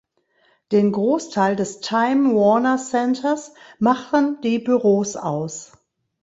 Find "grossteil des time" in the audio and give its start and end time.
0.93-2.33